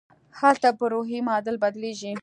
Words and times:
هلته 0.39 0.69
پر 0.77 0.89
روحي 0.93 1.19
معادل 1.27 1.55
بدلېږي. 1.63 2.11